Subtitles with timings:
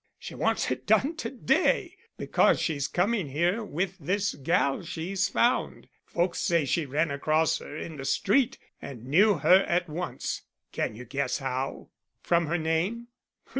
[0.17, 5.87] She wants it done to day, because she's coming here with this gal she's found.
[6.07, 10.41] Folks say she ran across her in the street and knew her at once.
[10.71, 11.89] Can you guess how?"
[12.23, 13.09] "From her name?"